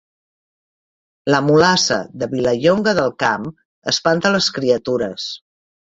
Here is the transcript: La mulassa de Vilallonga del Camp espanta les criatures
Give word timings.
La 1.35 1.41
mulassa 1.49 1.99
de 2.23 2.29
Vilallonga 2.33 2.95
del 3.01 3.13
Camp 3.25 3.45
espanta 3.93 4.33
les 4.37 4.49
criatures 4.57 5.29